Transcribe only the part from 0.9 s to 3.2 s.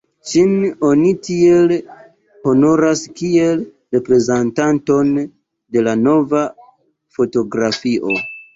oni tiel honoras